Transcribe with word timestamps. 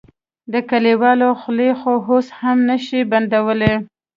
د 0.53 0.55
کليوالو 0.69 1.29
خولې 1.39 1.69
خو 1.79 1.93
اوس 2.09 2.27
هم 2.39 2.57
نه 2.69 2.77
شې 2.85 2.99
بندولی. 3.11 3.73